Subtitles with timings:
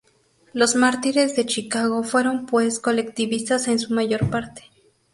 [0.51, 4.63] Los mártires de Chicago fueron pues colectivistas en su mayor parte.